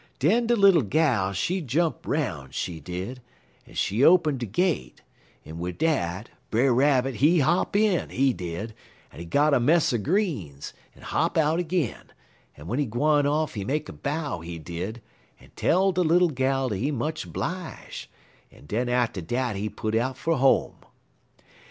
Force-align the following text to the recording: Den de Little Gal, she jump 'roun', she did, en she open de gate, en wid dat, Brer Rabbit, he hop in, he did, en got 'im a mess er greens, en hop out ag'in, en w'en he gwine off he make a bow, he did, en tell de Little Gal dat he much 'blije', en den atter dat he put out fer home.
Den 0.17 0.47
de 0.47 0.55
Little 0.55 0.81
Gal, 0.81 1.31
she 1.31 1.61
jump 1.61 2.07
'roun', 2.07 2.49
she 2.49 2.79
did, 2.79 3.21
en 3.67 3.75
she 3.75 4.03
open 4.03 4.39
de 4.39 4.47
gate, 4.47 5.03
en 5.45 5.59
wid 5.59 5.77
dat, 5.77 6.29
Brer 6.49 6.73
Rabbit, 6.73 7.17
he 7.17 7.41
hop 7.41 7.75
in, 7.75 8.09
he 8.09 8.33
did, 8.33 8.73
en 9.13 9.29
got 9.29 9.53
'im 9.53 9.57
a 9.57 9.59
mess 9.59 9.93
er 9.93 9.99
greens, 9.99 10.73
en 10.95 11.03
hop 11.03 11.37
out 11.37 11.59
ag'in, 11.59 12.05
en 12.57 12.65
w'en 12.65 12.79
he 12.79 12.87
gwine 12.87 13.27
off 13.27 13.53
he 13.53 13.63
make 13.63 13.87
a 13.89 13.93
bow, 13.93 14.39
he 14.39 14.57
did, 14.57 15.03
en 15.39 15.51
tell 15.55 15.91
de 15.91 16.01
Little 16.01 16.31
Gal 16.31 16.69
dat 16.69 16.79
he 16.79 16.89
much 16.89 17.31
'blije', 17.31 18.07
en 18.51 18.65
den 18.65 18.89
atter 18.89 19.21
dat 19.21 19.55
he 19.55 19.69
put 19.69 19.93
out 19.93 20.17
fer 20.17 20.31
home. 20.33 20.77